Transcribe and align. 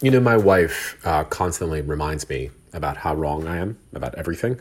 You 0.00 0.12
know, 0.12 0.20
my 0.20 0.36
wife 0.36 0.96
uh, 1.04 1.24
constantly 1.24 1.80
reminds 1.80 2.28
me 2.28 2.50
about 2.72 2.96
how 2.96 3.14
wrong 3.14 3.48
I 3.48 3.56
am 3.56 3.78
about 3.94 4.14
everything, 4.14 4.60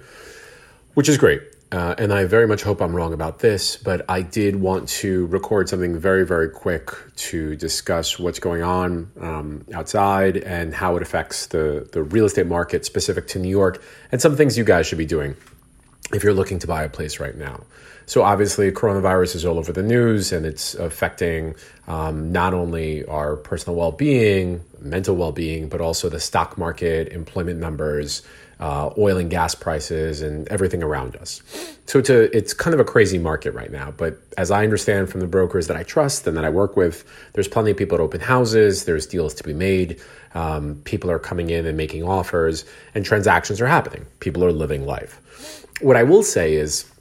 which 0.96 1.08
is 1.08 1.18
great. 1.18 1.42
Uh, 1.72 1.94
and 1.98 2.14
I 2.14 2.26
very 2.26 2.48
much 2.48 2.64
hope 2.64 2.82
I'm 2.82 2.96
wrong 2.96 3.14
about 3.14 3.40
this, 3.40 3.76
but 3.76 4.06
I 4.10 4.22
did 4.22 4.56
want 4.56 4.88
to 4.90 5.28
record 5.28 5.68
something 5.68 6.00
very, 6.00 6.26
very 6.26 6.50
quick 6.50 6.92
to 7.18 7.56
discuss 7.58 8.18
what's 8.18 8.40
going 8.40 8.64
on 8.64 9.12
um, 9.20 9.66
outside 9.74 10.38
and 10.38 10.74
how 10.74 10.96
it 10.96 11.02
affects 11.02 11.48
the, 11.48 11.88
the 11.92 12.02
real 12.02 12.26
estate 12.26 12.48
market 12.48 12.86
specific 12.86 13.28
to 13.30 13.40
New 13.40 13.50
York 13.50 13.84
and 14.12 14.22
some 14.22 14.38
things 14.38 14.58
you 14.58 14.64
guys 14.64 14.88
should 14.88 14.98
be 14.98 15.06
doing 15.06 15.36
if 16.14 16.24
you're 16.24 16.34
looking 16.34 16.60
to 16.60 16.68
buy 16.68 16.84
a 16.84 16.90
place 16.90 17.20
right 17.20 17.36
now. 17.36 17.64
So, 18.06 18.24
obviously, 18.24 18.72
coronavirus 18.72 19.36
is 19.36 19.46
all 19.46 19.58
over 19.58 19.74
the 19.74 19.84
news 19.84 20.32
and 20.32 20.46
it's 20.46 20.76
affecting 20.76 21.56
um, 21.88 22.32
not 22.32 22.54
only 22.54 23.04
our 23.06 23.36
personal 23.36 23.76
well 23.76 23.92
being, 23.92 24.64
mental 24.80 25.16
well 25.16 25.34
being, 25.34 25.68
but 25.68 25.82
also 25.82 26.08
the 26.08 26.20
stock 26.20 26.58
market, 26.58 27.10
employment 27.10 27.60
numbers, 27.60 28.22
uh, 28.60 28.90
oil 28.98 29.18
and 29.18 29.30
gas 29.30 29.56
prices, 29.56 30.22
and 30.22 30.48
everything 30.48 30.82
around 30.82 31.16
us. 31.16 31.42
So, 31.86 32.02
to, 32.02 32.36
it's 32.36 32.54
kind 32.54 32.74
of 32.74 32.80
a 32.80 32.84
crazy 32.84 33.18
market 33.18 33.54
right 33.54 33.72
now. 33.72 33.92
But 33.92 34.20
as 34.38 34.52
I 34.52 34.64
understand 34.64 35.10
from 35.10 35.22
the 35.22 35.28
brokers 35.28 35.68
that 35.68 35.78
I 35.78 35.84
trust 35.84 36.26
and 36.28 36.36
that 36.38 36.46
I 36.46 36.50
work 36.50 36.76
with, 36.76 37.04
there's 37.34 37.48
plenty 37.48 37.72
of 37.72 37.78
people 37.78 37.96
at 37.96 38.02
open 38.02 38.20
houses, 38.20 38.86
there's 38.86 39.06
deals 39.06 39.34
to 39.36 39.44
be 39.44 39.54
made. 39.54 40.02
Um, 40.34 40.82
people 40.84 41.10
are 41.10 41.20
coming 41.20 41.50
in 41.50 41.66
and 41.66 41.78
making 41.78 42.04
offers, 42.04 42.66
and 42.94 43.06
transactions 43.06 43.62
are 43.62 43.68
happening. 43.68 44.06
People 44.20 44.44
are 44.44 44.52
living 44.52 44.86
life. 44.86 45.66
What 45.82 45.96
I 45.96 46.04
will 46.04 46.24
say 46.24 46.56
is, 46.56 46.92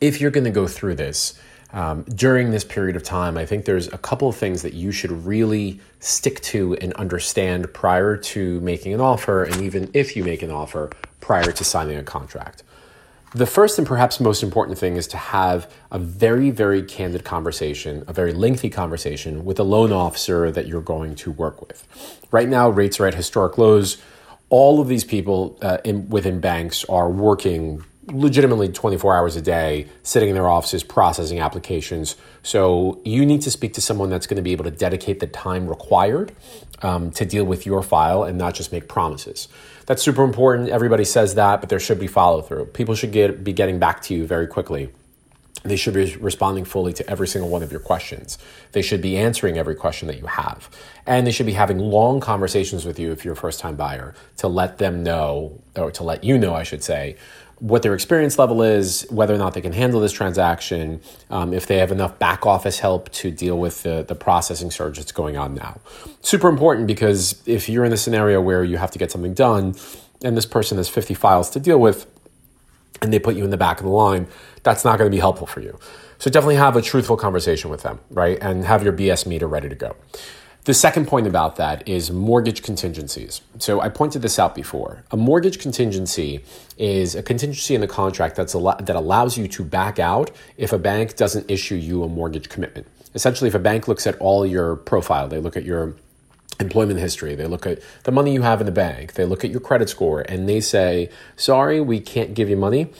if 0.00 0.20
you're 0.20 0.30
going 0.32 0.44
to 0.44 0.50
go 0.50 0.66
through 0.66 0.96
this 0.96 1.40
um, 1.72 2.02
during 2.02 2.50
this 2.50 2.64
period 2.64 2.96
of 2.96 3.02
time, 3.02 3.38
I 3.38 3.46
think 3.46 3.64
there's 3.64 3.88
a 3.88 3.98
couple 3.98 4.28
of 4.28 4.36
things 4.36 4.62
that 4.62 4.74
you 4.74 4.92
should 4.92 5.10
really 5.24 5.80
stick 6.00 6.40
to 6.42 6.74
and 6.76 6.92
understand 6.94 7.72
prior 7.72 8.16
to 8.16 8.60
making 8.60 8.92
an 8.92 9.00
offer, 9.00 9.44
and 9.44 9.62
even 9.62 9.90
if 9.94 10.14
you 10.16 10.24
make 10.24 10.42
an 10.42 10.50
offer 10.50 10.90
prior 11.20 11.50
to 11.50 11.64
signing 11.64 11.96
a 11.96 12.02
contract. 12.02 12.62
The 13.34 13.46
first 13.46 13.78
and 13.78 13.86
perhaps 13.86 14.20
most 14.20 14.42
important 14.42 14.76
thing 14.76 14.96
is 14.96 15.06
to 15.08 15.16
have 15.16 15.72
a 15.90 15.98
very, 15.98 16.50
very 16.50 16.82
candid 16.82 17.24
conversation, 17.24 18.04
a 18.06 18.12
very 18.12 18.34
lengthy 18.34 18.68
conversation 18.68 19.46
with 19.46 19.58
a 19.58 19.62
loan 19.62 19.90
officer 19.90 20.50
that 20.50 20.66
you're 20.66 20.82
going 20.82 21.14
to 21.14 21.32
work 21.32 21.66
with. 21.66 21.88
Right 22.30 22.48
now, 22.48 22.68
rates 22.68 23.00
are 23.00 23.06
at 23.06 23.14
historic 23.14 23.56
lows. 23.56 23.96
All 24.50 24.82
of 24.82 24.88
these 24.88 25.04
people 25.04 25.58
uh, 25.62 25.78
in, 25.82 26.10
within 26.10 26.40
banks 26.40 26.84
are 26.84 27.08
working 27.08 27.82
legitimately 28.06 28.68
24 28.68 29.16
hours 29.16 29.36
a 29.36 29.42
day 29.42 29.86
sitting 30.02 30.28
in 30.28 30.34
their 30.34 30.48
offices 30.48 30.82
processing 30.82 31.38
applications. 31.40 32.16
So 32.42 33.00
you 33.04 33.24
need 33.24 33.42
to 33.42 33.50
speak 33.50 33.74
to 33.74 33.80
someone 33.80 34.10
that's 34.10 34.26
going 34.26 34.36
to 34.36 34.42
be 34.42 34.52
able 34.52 34.64
to 34.64 34.70
dedicate 34.70 35.20
the 35.20 35.26
time 35.26 35.68
required 35.68 36.32
um, 36.82 37.10
to 37.12 37.24
deal 37.24 37.44
with 37.44 37.64
your 37.64 37.82
file 37.82 38.24
and 38.24 38.36
not 38.36 38.54
just 38.54 38.72
make 38.72 38.88
promises. 38.88 39.48
That's 39.86 40.02
super 40.02 40.24
important. 40.24 40.68
Everybody 40.68 41.04
says 41.04 41.36
that, 41.36 41.60
but 41.60 41.68
there 41.68 41.80
should 41.80 42.00
be 42.00 42.06
follow 42.06 42.42
through. 42.42 42.66
People 42.66 42.94
should 42.94 43.12
get, 43.12 43.44
be 43.44 43.52
getting 43.52 43.78
back 43.78 44.02
to 44.02 44.14
you 44.14 44.26
very 44.26 44.46
quickly. 44.46 44.90
They 45.64 45.76
should 45.76 45.94
be 45.94 46.16
responding 46.16 46.64
fully 46.64 46.92
to 46.94 47.08
every 47.08 47.28
single 47.28 47.50
one 47.50 47.62
of 47.62 47.70
your 47.70 47.80
questions. 47.80 48.38
They 48.72 48.82
should 48.82 49.00
be 49.00 49.16
answering 49.16 49.58
every 49.58 49.74
question 49.74 50.08
that 50.08 50.18
you 50.18 50.26
have. 50.26 50.68
And 51.06 51.26
they 51.26 51.30
should 51.30 51.46
be 51.46 51.52
having 51.52 51.78
long 51.78 52.20
conversations 52.20 52.84
with 52.84 52.98
you 52.98 53.12
if 53.12 53.24
you're 53.24 53.34
a 53.34 53.36
first 53.36 53.60
time 53.60 53.76
buyer 53.76 54.14
to 54.38 54.48
let 54.48 54.78
them 54.78 55.02
know, 55.02 55.60
or 55.76 55.90
to 55.92 56.02
let 56.02 56.24
you 56.24 56.36
know, 56.38 56.54
I 56.54 56.64
should 56.64 56.82
say, 56.82 57.16
what 57.62 57.82
their 57.82 57.94
experience 57.94 58.40
level 58.40 58.60
is, 58.60 59.06
whether 59.08 59.32
or 59.32 59.38
not 59.38 59.54
they 59.54 59.60
can 59.60 59.72
handle 59.72 60.00
this 60.00 60.10
transaction, 60.10 61.00
um, 61.30 61.54
if 61.54 61.66
they 61.68 61.78
have 61.78 61.92
enough 61.92 62.18
back 62.18 62.44
office 62.44 62.80
help 62.80 63.08
to 63.12 63.30
deal 63.30 63.56
with 63.56 63.84
the, 63.84 64.04
the 64.08 64.16
processing 64.16 64.68
surge 64.68 64.96
that's 64.96 65.12
going 65.12 65.36
on 65.36 65.54
now. 65.54 65.80
Super 66.22 66.48
important 66.48 66.88
because 66.88 67.40
if 67.46 67.68
you're 67.68 67.84
in 67.84 67.92
a 67.92 67.96
scenario 67.96 68.40
where 68.40 68.64
you 68.64 68.78
have 68.78 68.90
to 68.90 68.98
get 68.98 69.12
something 69.12 69.32
done 69.32 69.76
and 70.24 70.36
this 70.36 70.44
person 70.44 70.76
has 70.76 70.88
50 70.88 71.14
files 71.14 71.50
to 71.50 71.60
deal 71.60 71.78
with 71.78 72.11
and 73.02 73.12
they 73.12 73.18
put 73.18 73.36
you 73.36 73.44
in 73.44 73.50
the 73.50 73.56
back 73.56 73.78
of 73.78 73.84
the 73.84 73.92
line, 73.92 74.26
that's 74.62 74.84
not 74.84 74.98
going 74.98 75.10
to 75.10 75.14
be 75.14 75.20
helpful 75.20 75.46
for 75.46 75.60
you. 75.60 75.78
So 76.18 76.30
definitely 76.30 76.56
have 76.56 76.76
a 76.76 76.82
truthful 76.82 77.16
conversation 77.16 77.68
with 77.68 77.82
them, 77.82 77.98
right? 78.10 78.38
And 78.40 78.64
have 78.64 78.84
your 78.84 78.92
BS 78.92 79.26
meter 79.26 79.48
ready 79.48 79.68
to 79.68 79.74
go. 79.74 79.96
The 80.64 80.74
second 80.74 81.08
point 81.08 81.26
about 81.26 81.56
that 81.56 81.86
is 81.88 82.12
mortgage 82.12 82.62
contingencies. 82.62 83.40
So 83.58 83.80
I 83.80 83.88
pointed 83.88 84.22
this 84.22 84.38
out 84.38 84.54
before. 84.54 85.02
A 85.10 85.16
mortgage 85.16 85.58
contingency 85.58 86.44
is 86.78 87.16
a 87.16 87.22
contingency 87.24 87.74
in 87.74 87.80
the 87.80 87.88
contract 87.88 88.36
that's 88.36 88.54
al- 88.54 88.76
that 88.78 88.94
allows 88.94 89.36
you 89.36 89.48
to 89.48 89.64
back 89.64 89.98
out 89.98 90.30
if 90.56 90.72
a 90.72 90.78
bank 90.78 91.16
doesn't 91.16 91.50
issue 91.50 91.74
you 91.74 92.04
a 92.04 92.08
mortgage 92.08 92.48
commitment. 92.48 92.86
Essentially, 93.16 93.48
if 93.48 93.56
a 93.56 93.58
bank 93.58 93.88
looks 93.88 94.06
at 94.06 94.16
all 94.18 94.46
your 94.46 94.76
profile, 94.76 95.26
they 95.26 95.40
look 95.40 95.56
at 95.56 95.64
your 95.64 95.96
employment 96.62 96.98
history, 96.98 97.34
they 97.34 97.46
look 97.46 97.66
at 97.66 97.80
the 98.04 98.12
money 98.12 98.32
you 98.32 98.42
have 98.42 98.60
in 98.60 98.66
the 98.66 98.72
bank, 98.72 99.14
they 99.14 99.26
look 99.26 99.44
at 99.44 99.50
your 99.50 99.60
credit 99.60 99.88
score, 99.90 100.20
and 100.22 100.48
they 100.48 100.60
say, 100.60 101.10
sorry, 101.36 101.80
we 101.80 102.00
can't 102.00 102.32
give 102.32 102.48
you 102.48 102.56
money. 102.56 102.90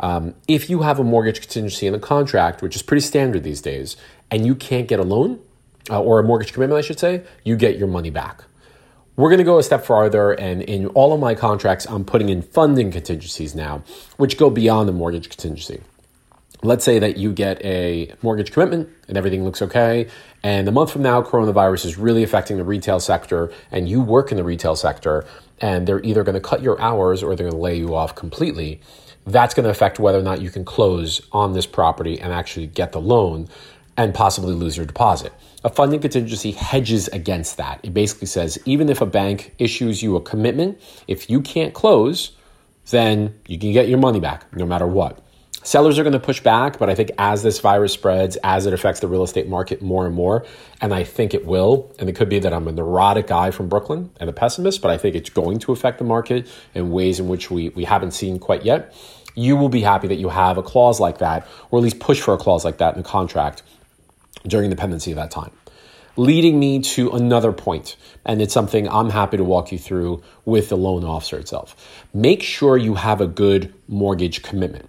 Um, 0.00 0.34
if 0.46 0.70
you 0.70 0.82
have 0.82 0.98
a 0.98 1.04
mortgage 1.04 1.40
contingency 1.40 1.86
in 1.86 1.92
the 1.92 1.98
contract, 1.98 2.62
which 2.62 2.76
is 2.76 2.82
pretty 2.82 3.00
standard 3.00 3.42
these 3.42 3.60
days, 3.60 3.96
and 4.30 4.46
you 4.46 4.54
can't 4.54 4.88
get 4.88 5.00
a 5.00 5.02
loan, 5.02 5.40
uh, 5.90 6.00
or 6.00 6.18
a 6.18 6.22
mortgage 6.22 6.52
commitment, 6.52 6.78
I 6.78 6.82
should 6.82 6.98
say, 6.98 7.22
you 7.44 7.56
get 7.56 7.78
your 7.78 7.88
money 7.88 8.10
back. 8.10 8.44
We're 9.16 9.30
going 9.30 9.38
to 9.38 9.44
go 9.44 9.58
a 9.58 9.62
step 9.64 9.84
farther, 9.84 10.32
and 10.32 10.62
in 10.62 10.86
all 10.88 11.12
of 11.12 11.18
my 11.18 11.34
contracts, 11.34 11.86
I'm 11.86 12.04
putting 12.04 12.28
in 12.28 12.42
funding 12.42 12.92
contingencies 12.92 13.54
now, 13.54 13.82
which 14.16 14.38
go 14.38 14.48
beyond 14.48 14.88
the 14.88 14.92
mortgage 14.92 15.28
contingency. 15.28 15.80
Let's 16.62 16.84
say 16.84 16.98
that 16.98 17.16
you 17.16 17.32
get 17.32 17.64
a 17.64 18.12
mortgage 18.20 18.50
commitment 18.50 18.88
and 19.06 19.16
everything 19.16 19.44
looks 19.44 19.62
okay, 19.62 20.08
and 20.42 20.66
a 20.66 20.72
month 20.72 20.90
from 20.90 21.02
now, 21.02 21.22
coronavirus 21.22 21.86
is 21.86 21.96
really 21.96 22.24
affecting 22.24 22.56
the 22.56 22.64
retail 22.64 22.98
sector, 22.98 23.52
and 23.70 23.88
you 23.88 24.00
work 24.00 24.32
in 24.32 24.36
the 24.36 24.42
retail 24.44 24.74
sector, 24.74 25.24
and 25.60 25.86
they're 25.86 26.02
either 26.02 26.24
going 26.24 26.34
to 26.34 26.40
cut 26.40 26.60
your 26.60 26.80
hours 26.80 27.22
or 27.22 27.36
they're 27.36 27.48
going 27.48 27.52
to 27.52 27.62
lay 27.62 27.76
you 27.76 27.94
off 27.94 28.16
completely. 28.16 28.80
That's 29.24 29.54
going 29.54 29.64
to 29.64 29.70
affect 29.70 30.00
whether 30.00 30.18
or 30.18 30.22
not 30.22 30.40
you 30.40 30.50
can 30.50 30.64
close 30.64 31.20
on 31.30 31.52
this 31.52 31.66
property 31.66 32.20
and 32.20 32.32
actually 32.32 32.66
get 32.66 32.90
the 32.90 33.00
loan 33.00 33.48
and 33.96 34.12
possibly 34.12 34.54
lose 34.54 34.76
your 34.76 34.86
deposit. 34.86 35.32
A 35.64 35.68
funding 35.68 36.00
contingency 36.00 36.52
hedges 36.52 37.08
against 37.08 37.56
that. 37.56 37.80
It 37.84 37.94
basically 37.94 38.26
says 38.26 38.58
even 38.64 38.88
if 38.88 39.00
a 39.00 39.06
bank 39.06 39.54
issues 39.58 40.02
you 40.02 40.16
a 40.16 40.20
commitment, 40.20 40.80
if 41.06 41.28
you 41.28 41.40
can't 41.40 41.74
close, 41.74 42.32
then 42.90 43.34
you 43.46 43.58
can 43.58 43.72
get 43.72 43.88
your 43.88 43.98
money 43.98 44.18
back 44.18 44.52
no 44.56 44.66
matter 44.66 44.86
what. 44.86 45.20
Sellers 45.68 45.98
are 45.98 46.02
going 46.02 46.14
to 46.14 46.18
push 46.18 46.40
back, 46.40 46.78
but 46.78 46.88
I 46.88 46.94
think 46.94 47.10
as 47.18 47.42
this 47.42 47.60
virus 47.60 47.92
spreads, 47.92 48.38
as 48.42 48.64
it 48.64 48.72
affects 48.72 49.00
the 49.00 49.06
real 49.06 49.22
estate 49.22 49.50
market 49.50 49.82
more 49.82 50.06
and 50.06 50.14
more, 50.14 50.46
and 50.80 50.94
I 50.94 51.04
think 51.04 51.34
it 51.34 51.44
will, 51.44 51.94
and 51.98 52.08
it 52.08 52.16
could 52.16 52.30
be 52.30 52.38
that 52.38 52.54
I'm 52.54 52.66
a 52.68 52.72
neurotic 52.72 53.26
guy 53.26 53.50
from 53.50 53.68
Brooklyn 53.68 54.10
and 54.18 54.30
a 54.30 54.32
pessimist, 54.32 54.80
but 54.80 54.90
I 54.90 54.96
think 54.96 55.14
it's 55.14 55.28
going 55.28 55.58
to 55.58 55.72
affect 55.72 55.98
the 55.98 56.04
market 56.04 56.48
in 56.72 56.90
ways 56.90 57.20
in 57.20 57.28
which 57.28 57.50
we, 57.50 57.68
we 57.68 57.84
haven't 57.84 58.12
seen 58.12 58.38
quite 58.38 58.64
yet. 58.64 58.94
You 59.34 59.56
will 59.56 59.68
be 59.68 59.82
happy 59.82 60.08
that 60.08 60.14
you 60.14 60.30
have 60.30 60.56
a 60.56 60.62
clause 60.62 61.00
like 61.00 61.18
that, 61.18 61.46
or 61.70 61.80
at 61.80 61.82
least 61.82 62.00
push 62.00 62.18
for 62.18 62.32
a 62.32 62.38
clause 62.38 62.64
like 62.64 62.78
that 62.78 62.96
in 62.96 63.02
the 63.02 63.06
contract 63.06 63.62
during 64.46 64.70
the 64.70 64.76
pendency 64.76 65.10
of 65.10 65.16
that 65.16 65.30
time. 65.30 65.50
Leading 66.16 66.58
me 66.58 66.80
to 66.80 67.10
another 67.10 67.52
point, 67.52 67.96
and 68.24 68.40
it's 68.40 68.54
something 68.54 68.88
I'm 68.88 69.10
happy 69.10 69.36
to 69.36 69.44
walk 69.44 69.70
you 69.70 69.78
through 69.78 70.22
with 70.46 70.70
the 70.70 70.78
loan 70.78 71.04
officer 71.04 71.38
itself. 71.38 71.76
Make 72.14 72.42
sure 72.42 72.78
you 72.78 72.94
have 72.94 73.20
a 73.20 73.26
good 73.26 73.74
mortgage 73.86 74.42
commitment. 74.42 74.88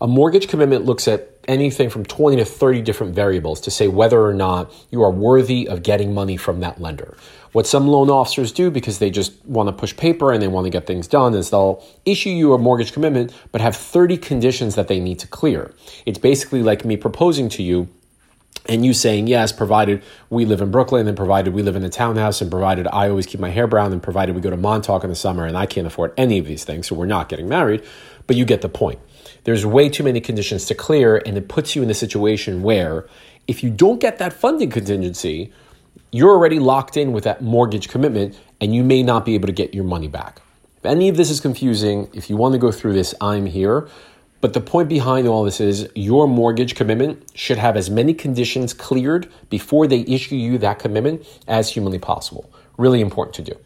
A 0.00 0.06
mortgage 0.06 0.48
commitment 0.48 0.84
looks 0.84 1.08
at 1.08 1.30
anything 1.48 1.88
from 1.88 2.04
20 2.04 2.36
to 2.36 2.44
30 2.44 2.82
different 2.82 3.14
variables 3.14 3.60
to 3.62 3.70
say 3.70 3.88
whether 3.88 4.20
or 4.20 4.34
not 4.34 4.72
you 4.90 5.02
are 5.02 5.10
worthy 5.10 5.68
of 5.68 5.82
getting 5.82 6.12
money 6.12 6.36
from 6.36 6.60
that 6.60 6.80
lender. 6.80 7.16
What 7.52 7.66
some 7.66 7.88
loan 7.88 8.10
officers 8.10 8.52
do 8.52 8.70
because 8.70 8.98
they 8.98 9.10
just 9.10 9.32
want 9.46 9.68
to 9.68 9.72
push 9.72 9.96
paper 9.96 10.32
and 10.32 10.42
they 10.42 10.48
want 10.48 10.66
to 10.66 10.70
get 10.70 10.86
things 10.86 11.06
done 11.06 11.34
is 11.34 11.48
they'll 11.50 11.82
issue 12.04 12.30
you 12.30 12.52
a 12.52 12.58
mortgage 12.58 12.92
commitment 12.92 13.32
but 13.52 13.62
have 13.62 13.74
30 13.74 14.18
conditions 14.18 14.74
that 14.74 14.88
they 14.88 15.00
need 15.00 15.18
to 15.20 15.26
clear. 15.26 15.72
It's 16.04 16.18
basically 16.18 16.62
like 16.62 16.84
me 16.84 16.96
proposing 16.98 17.48
to 17.50 17.62
you 17.62 17.88
and 18.68 18.84
you 18.84 18.92
saying 18.92 19.26
yes, 19.26 19.52
provided 19.52 20.02
we 20.28 20.44
live 20.44 20.60
in 20.60 20.70
Brooklyn, 20.70 21.06
and 21.06 21.16
provided 21.16 21.54
we 21.54 21.62
live 21.62 21.76
in 21.76 21.84
a 21.84 21.88
townhouse, 21.88 22.40
and 22.40 22.50
provided 22.50 22.88
I 22.88 23.08
always 23.08 23.26
keep 23.26 23.40
my 23.40 23.50
hair 23.50 23.66
brown, 23.66 23.92
and 23.92 24.02
provided 24.02 24.34
we 24.34 24.40
go 24.40 24.50
to 24.50 24.56
Montauk 24.56 25.04
in 25.04 25.10
the 25.10 25.16
summer, 25.16 25.44
and 25.44 25.56
I 25.56 25.66
can't 25.66 25.86
afford 25.86 26.12
any 26.16 26.38
of 26.38 26.46
these 26.46 26.64
things, 26.64 26.88
so 26.88 26.94
we're 26.94 27.06
not 27.06 27.28
getting 27.28 27.48
married. 27.48 27.84
But 28.26 28.36
you 28.36 28.44
get 28.44 28.62
the 28.62 28.68
point. 28.68 28.98
There's 29.44 29.64
way 29.64 29.88
too 29.88 30.02
many 30.02 30.20
conditions 30.20 30.64
to 30.66 30.74
clear, 30.74 31.22
and 31.24 31.36
it 31.36 31.48
puts 31.48 31.76
you 31.76 31.82
in 31.82 31.90
a 31.90 31.94
situation 31.94 32.62
where 32.62 33.06
if 33.46 33.62
you 33.62 33.70
don't 33.70 34.00
get 34.00 34.18
that 34.18 34.32
funding 34.32 34.70
contingency, 34.70 35.52
you're 36.10 36.30
already 36.30 36.58
locked 36.58 36.96
in 36.96 37.12
with 37.12 37.24
that 37.24 37.42
mortgage 37.42 37.88
commitment, 37.88 38.38
and 38.60 38.74
you 38.74 38.82
may 38.82 39.02
not 39.02 39.24
be 39.24 39.34
able 39.34 39.46
to 39.46 39.52
get 39.52 39.74
your 39.74 39.84
money 39.84 40.08
back. 40.08 40.40
If 40.78 40.86
any 40.86 41.08
of 41.08 41.16
this 41.16 41.30
is 41.30 41.40
confusing, 41.40 42.08
if 42.12 42.28
you 42.28 42.36
want 42.36 42.52
to 42.54 42.58
go 42.58 42.72
through 42.72 42.94
this, 42.94 43.14
I'm 43.20 43.46
here. 43.46 43.88
But 44.40 44.52
the 44.52 44.60
point 44.60 44.88
behind 44.88 45.26
all 45.26 45.44
this 45.44 45.60
is 45.60 45.88
your 45.94 46.28
mortgage 46.28 46.74
commitment 46.74 47.24
should 47.34 47.58
have 47.58 47.76
as 47.76 47.88
many 47.88 48.14
conditions 48.14 48.74
cleared 48.74 49.28
before 49.48 49.86
they 49.86 50.00
issue 50.00 50.36
you 50.36 50.58
that 50.58 50.78
commitment 50.78 51.26
as 51.48 51.70
humanly 51.70 51.98
possible. 51.98 52.50
Really 52.76 53.00
important 53.00 53.34
to 53.36 53.42
do. 53.42 53.58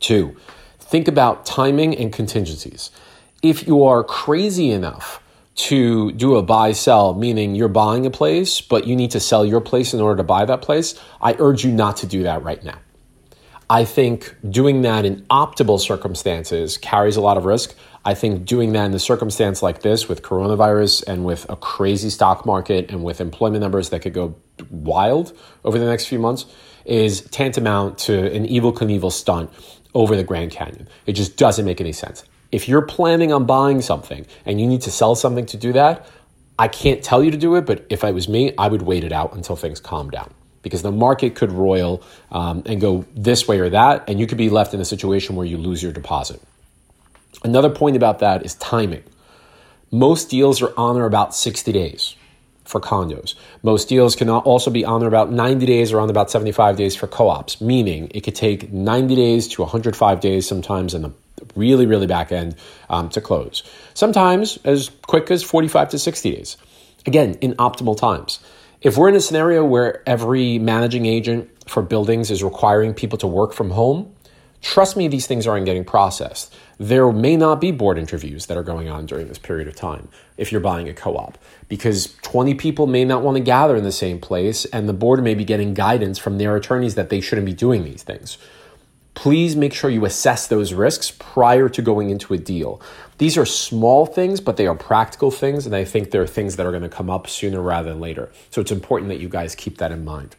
Two, 0.00 0.36
think 0.78 1.08
about 1.08 1.46
timing 1.46 1.96
and 1.96 2.12
contingencies. 2.12 2.90
If 3.42 3.66
you 3.66 3.84
are 3.84 4.02
crazy 4.02 4.70
enough 4.70 5.22
to 5.56 6.12
do 6.12 6.36
a 6.36 6.42
buy 6.42 6.72
sell, 6.72 7.14
meaning 7.14 7.54
you're 7.54 7.68
buying 7.68 8.06
a 8.06 8.10
place, 8.10 8.60
but 8.60 8.86
you 8.86 8.94
need 8.94 9.10
to 9.12 9.20
sell 9.20 9.44
your 9.44 9.60
place 9.60 9.94
in 9.94 10.00
order 10.00 10.18
to 10.18 10.22
buy 10.22 10.44
that 10.44 10.62
place, 10.62 10.94
I 11.20 11.34
urge 11.38 11.64
you 11.64 11.72
not 11.72 11.96
to 11.98 12.06
do 12.06 12.22
that 12.24 12.42
right 12.42 12.62
now. 12.62 12.78
I 13.68 13.84
think 13.84 14.36
doing 14.48 14.82
that 14.82 15.04
in 15.04 15.22
optimal 15.22 15.80
circumstances 15.80 16.78
carries 16.78 17.16
a 17.16 17.20
lot 17.20 17.36
of 17.36 17.44
risk. 17.44 17.74
I 18.04 18.14
think 18.14 18.44
doing 18.44 18.72
that 18.72 18.84
in 18.84 18.94
a 18.94 18.98
circumstance 18.98 19.62
like 19.62 19.82
this 19.82 20.08
with 20.08 20.22
coronavirus 20.22 21.04
and 21.08 21.24
with 21.24 21.48
a 21.50 21.56
crazy 21.56 22.10
stock 22.10 22.46
market 22.46 22.90
and 22.90 23.02
with 23.02 23.20
employment 23.20 23.62
numbers 23.62 23.88
that 23.90 24.00
could 24.00 24.14
go 24.14 24.36
wild 24.70 25.36
over 25.64 25.78
the 25.78 25.86
next 25.86 26.06
few 26.06 26.20
months 26.20 26.46
is 26.84 27.22
tantamount 27.22 27.98
to 27.98 28.32
an 28.32 28.46
Evel 28.46 28.72
Knievel 28.72 29.10
stunt 29.10 29.50
over 29.94 30.14
the 30.14 30.22
Grand 30.22 30.52
Canyon. 30.52 30.88
It 31.06 31.14
just 31.14 31.36
doesn't 31.36 31.64
make 31.64 31.80
any 31.80 31.92
sense. 31.92 32.24
If 32.56 32.70
you're 32.70 32.80
planning 32.80 33.34
on 33.34 33.44
buying 33.44 33.82
something 33.82 34.26
and 34.46 34.58
you 34.58 34.66
need 34.66 34.80
to 34.80 34.90
sell 34.90 35.14
something 35.14 35.44
to 35.44 35.58
do 35.58 35.74
that, 35.74 36.06
I 36.58 36.68
can't 36.68 37.04
tell 37.04 37.22
you 37.22 37.30
to 37.30 37.36
do 37.36 37.54
it, 37.56 37.66
but 37.66 37.84
if 37.90 38.02
it 38.02 38.14
was 38.14 38.30
me, 38.30 38.54
I 38.56 38.68
would 38.68 38.80
wait 38.80 39.04
it 39.04 39.12
out 39.12 39.34
until 39.34 39.56
things 39.56 39.78
calm 39.78 40.08
down 40.08 40.32
because 40.62 40.80
the 40.80 40.90
market 40.90 41.34
could 41.34 41.52
roil 41.52 42.02
um, 42.32 42.62
and 42.64 42.80
go 42.80 43.04
this 43.14 43.46
way 43.46 43.60
or 43.60 43.68
that, 43.68 44.08
and 44.08 44.18
you 44.18 44.26
could 44.26 44.38
be 44.38 44.48
left 44.48 44.72
in 44.72 44.80
a 44.80 44.86
situation 44.86 45.36
where 45.36 45.44
you 45.44 45.58
lose 45.58 45.82
your 45.82 45.92
deposit. 45.92 46.40
Another 47.44 47.68
point 47.68 47.94
about 47.94 48.20
that 48.20 48.46
is 48.46 48.54
timing. 48.54 49.04
Most 49.90 50.30
deals 50.30 50.62
are 50.62 50.72
on 50.78 50.96
or 50.96 51.04
about 51.04 51.34
60 51.34 51.70
days 51.72 52.16
for 52.64 52.80
condos. 52.80 53.34
Most 53.62 53.86
deals 53.86 54.16
can 54.16 54.30
also 54.30 54.70
be 54.70 54.82
on 54.82 55.02
or 55.02 55.08
about 55.08 55.30
90 55.30 55.66
days 55.66 55.92
or 55.92 56.00
on 56.00 56.08
about 56.08 56.30
75 56.30 56.78
days 56.78 56.96
for 56.96 57.06
co 57.06 57.28
ops, 57.28 57.60
meaning 57.60 58.10
it 58.14 58.22
could 58.22 58.34
take 58.34 58.72
90 58.72 59.14
days 59.14 59.46
to 59.48 59.60
105 59.60 60.20
days 60.20 60.48
sometimes 60.48 60.94
in 60.94 61.02
the 61.02 61.12
really, 61.56 61.86
really 61.86 62.06
back 62.06 62.30
end 62.32 62.56
um, 62.88 63.08
to 63.10 63.20
close. 63.20 63.62
Sometimes 63.94 64.58
as 64.64 64.90
quick 65.06 65.30
as 65.30 65.42
45 65.42 65.90
to 65.90 65.98
60 65.98 66.30
days. 66.30 66.56
Again, 67.06 67.34
in 67.40 67.54
optimal 67.54 67.96
times. 67.96 68.40
If 68.82 68.96
we're 68.96 69.08
in 69.08 69.14
a 69.14 69.20
scenario 69.20 69.64
where 69.64 70.02
every 70.08 70.58
managing 70.58 71.06
agent 71.06 71.50
for 71.68 71.82
buildings 71.82 72.30
is 72.30 72.42
requiring 72.42 72.94
people 72.94 73.18
to 73.18 73.26
work 73.26 73.52
from 73.52 73.70
home, 73.70 74.12
trust 74.60 74.96
me, 74.96 75.08
these 75.08 75.26
things 75.26 75.46
aren't 75.46 75.66
getting 75.66 75.84
processed. 75.84 76.54
There 76.78 77.10
may 77.10 77.36
not 77.36 77.60
be 77.60 77.70
board 77.70 77.96
interviews 77.96 78.46
that 78.46 78.56
are 78.56 78.62
going 78.62 78.88
on 78.88 79.06
during 79.06 79.28
this 79.28 79.38
period 79.38 79.66
of 79.66 79.76
time 79.76 80.08
if 80.36 80.52
you're 80.52 80.60
buying 80.60 80.88
a 80.88 80.94
co 80.94 81.16
op, 81.16 81.38
because 81.68 82.14
20 82.22 82.54
people 82.54 82.86
may 82.86 83.04
not 83.04 83.22
want 83.22 83.38
to 83.38 83.42
gather 83.42 83.76
in 83.76 83.84
the 83.84 83.92
same 83.92 84.20
place, 84.20 84.66
and 84.66 84.88
the 84.88 84.92
board 84.92 85.22
may 85.22 85.34
be 85.34 85.44
getting 85.44 85.72
guidance 85.72 86.18
from 86.18 86.36
their 86.36 86.54
attorneys 86.54 86.96
that 86.96 87.08
they 87.08 87.20
shouldn't 87.20 87.46
be 87.46 87.54
doing 87.54 87.84
these 87.84 88.02
things 88.02 88.36
please 89.16 89.56
make 89.56 89.72
sure 89.72 89.90
you 89.90 90.04
assess 90.04 90.46
those 90.46 90.74
risks 90.74 91.10
prior 91.10 91.68
to 91.70 91.82
going 91.82 92.10
into 92.10 92.34
a 92.34 92.38
deal. 92.38 92.80
These 93.18 93.38
are 93.38 93.46
small 93.46 94.04
things, 94.04 94.40
but 94.42 94.58
they 94.58 94.66
are 94.66 94.76
practical 94.76 95.30
things, 95.30 95.64
and 95.64 95.74
I 95.74 95.84
think 95.84 96.10
they're 96.10 96.26
things 96.26 96.56
that 96.56 96.66
are 96.66 96.70
going 96.70 96.82
to 96.82 96.88
come 96.88 97.08
up 97.08 97.26
sooner 97.26 97.60
rather 97.60 97.88
than 97.88 97.98
later. 97.98 98.30
So 98.50 98.60
it's 98.60 98.70
important 98.70 99.08
that 99.08 99.18
you 99.18 99.30
guys 99.30 99.54
keep 99.54 99.78
that 99.78 99.90
in 99.90 100.04
mind. 100.04 100.36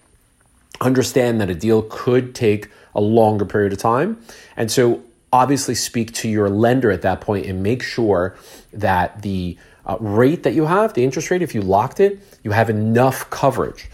Understand 0.80 1.42
that 1.42 1.50
a 1.50 1.56
deal 1.56 1.82
could 1.90 2.36
take 2.36 2.70
a 2.94 3.02
longer 3.02 3.46
period 3.46 3.74
of 3.74 3.80
time, 3.80 4.22
and 4.56 4.72
so 4.72 5.04
obviously 5.34 5.74
speak 5.74 6.14
to 6.14 6.30
your 6.30 6.48
lender 6.48 6.92
at 6.92 7.02
that 7.02 7.20
point 7.20 7.48
and 7.48 7.64
make 7.64 7.82
sure 7.82 8.38
that 8.72 9.24
the 9.24 9.58
uh, 9.88 9.98
rate 10.00 10.44
that 10.44 10.54
you 10.54 10.66
have, 10.66 10.94
the 10.94 11.04
interest 11.04 11.32
rate, 11.32 11.42
if 11.42 11.56
you 11.56 11.62
locked 11.62 12.00
it, 12.00 12.20
you 12.44 12.52
have 12.52 12.70
enough 12.70 13.28
coverage 13.32 13.90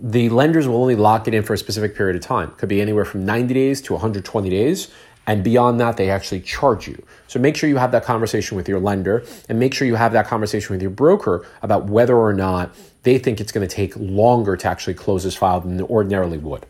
the 0.00 0.28
lenders 0.28 0.68
will 0.68 0.76
only 0.76 0.94
lock 0.94 1.26
it 1.26 1.34
in 1.34 1.42
for 1.42 1.54
a 1.54 1.58
specific 1.58 1.96
period 1.96 2.16
of 2.16 2.22
time. 2.22 2.50
It 2.50 2.58
could 2.58 2.68
be 2.68 2.80
anywhere 2.80 3.04
from 3.04 3.24
90 3.24 3.52
days 3.52 3.80
to 3.82 3.92
120 3.94 4.48
days. 4.48 4.88
And 5.26 5.44
beyond 5.44 5.78
that, 5.80 5.98
they 5.98 6.08
actually 6.08 6.40
charge 6.40 6.88
you. 6.88 7.02
So 7.26 7.38
make 7.38 7.54
sure 7.54 7.68
you 7.68 7.76
have 7.76 7.92
that 7.92 8.04
conversation 8.04 8.56
with 8.56 8.66
your 8.66 8.80
lender 8.80 9.26
and 9.48 9.58
make 9.58 9.74
sure 9.74 9.86
you 9.86 9.96
have 9.96 10.12
that 10.12 10.26
conversation 10.26 10.72
with 10.72 10.80
your 10.80 10.90
broker 10.90 11.46
about 11.60 11.84
whether 11.84 12.16
or 12.16 12.32
not 12.32 12.74
they 13.02 13.18
think 13.18 13.38
it's 13.38 13.52
going 13.52 13.66
to 13.66 13.74
take 13.74 13.92
longer 13.96 14.56
to 14.56 14.66
actually 14.66 14.94
close 14.94 15.24
this 15.24 15.36
file 15.36 15.60
than 15.60 15.82
ordinarily 15.82 16.38
would. 16.38 16.64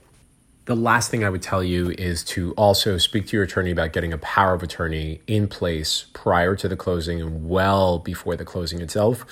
The 0.65 0.75
last 0.75 1.11
thing 1.11 1.25
I 1.25 1.31
would 1.31 1.41
tell 1.41 1.63
you 1.63 1.91
is 1.93 2.25
to 2.25 2.53
also 2.55 2.99
speak 2.99 3.29
to 3.29 3.37
your 3.37 3.45
attorney 3.45 3.71
about 3.71 3.93
getting 3.93 4.13
a 4.13 4.19
power 4.19 4.55
of 4.55 4.63
attorney 4.63 5.21
in 5.27 5.47
place 5.47 6.07
prior 6.13 6.57
to 6.57 6.69
the 6.69 6.77
closing 6.77 7.23
and 7.23 7.49
well 7.49 8.01
before 8.01 8.35
the 8.35 8.45
closing 8.45 8.81
itself 8.81 9.25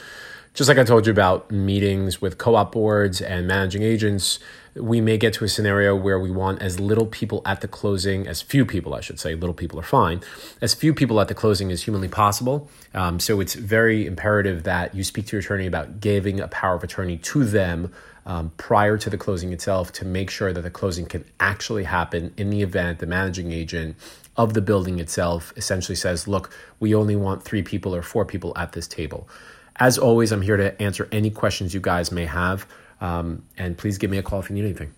just 0.57 0.69
like 0.69 0.79
I 0.79 0.85
told 0.85 1.07
you 1.07 1.13
about 1.13 1.51
meetings 1.51 2.23
with 2.23 2.39
co 2.39 2.55
op 2.55 2.73
boards 2.73 3.21
and 3.21 3.47
managing 3.47 3.83
agents, 3.83 4.39
we 4.75 5.03
may 5.03 5.19
get 5.19 5.35
to 5.35 5.45
a 5.45 5.49
scenario 5.49 5.95
where 5.95 6.19
we 6.19 6.31
want 6.31 6.63
as 6.63 6.81
little 6.81 7.05
people 7.05 7.43
at 7.45 7.61
the 7.61 7.69
closing, 7.69 8.27
as 8.27 8.41
few 8.41 8.65
people, 8.65 8.95
I 8.95 9.03
should 9.03 9.21
say, 9.21 9.35
little 9.35 9.53
people 9.53 9.79
are 9.79 9.83
fine, 9.83 10.23
as 10.63 10.73
few 10.73 10.95
people 10.95 11.21
at 11.21 11.29
the 11.29 11.35
closing 11.35 11.71
as 11.71 11.83
humanly 11.83 12.09
possible. 12.09 12.71
Um, 12.95 13.21
so 13.21 13.39
it's 13.41 13.53
very 13.53 14.07
imperative 14.07 14.63
that 14.63 14.95
you 14.95 15.05
speak 15.05 15.27
to 15.27 15.37
your 15.37 15.41
attorney 15.41 15.67
about 15.67 16.01
giving 16.01 16.41
a 16.41 16.49
power 16.49 16.77
of 16.77 16.83
attorney 16.83 17.19
to 17.19 17.45
them 17.45 17.93
um, 18.25 18.51
prior 18.57 18.97
to 18.97 19.11
the 19.11 19.19
closing 19.19 19.53
itself 19.53 19.93
to 19.93 20.07
make 20.07 20.31
sure 20.31 20.55
that 20.55 20.63
the 20.63 20.71
closing 20.71 21.05
can 21.05 21.27
actually 21.39 21.85
happen 21.85 22.33
in 22.39 22.49
the 22.49 22.63
event 22.63 22.99
the 22.99 23.07
managing 23.07 23.53
agent 23.53 23.95
of 24.39 24.55
the 24.55 24.63
building 24.63 25.01
itself 25.01 25.53
essentially 25.57 25.97
says, 25.97 26.27
look, 26.27 26.51
we 26.81 26.95
only 26.95 27.15
want 27.15 27.43
three 27.43 27.63
people 27.63 27.95
or 27.95 28.01
four 28.01 28.25
people 28.25 28.55
at 28.57 28.73
this 28.73 28.89
table. 28.89 29.29
As 29.79 29.99
always, 29.99 30.33
I'm 30.33 30.43
here 30.43 30.57
to 30.57 30.81
answer 30.83 31.09
any 31.13 31.31
questions 31.31 31.75
you 31.75 31.81
guys 31.81 32.11
may 32.11 32.25
have. 32.25 32.67
Um, 33.01 33.45
and 33.59 33.77
please 33.77 33.99
give 33.99 34.11
me 34.11 34.19
a 34.19 34.23
call 34.23 34.41
if 34.41 34.49
you 34.49 34.57
need 34.57 34.65
anything. 34.65 34.95